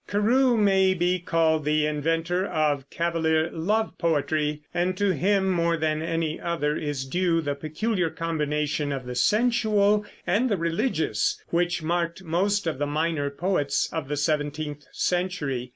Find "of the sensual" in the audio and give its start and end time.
8.91-10.03